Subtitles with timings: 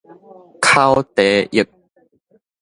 [0.59, 1.67] 口蹄疫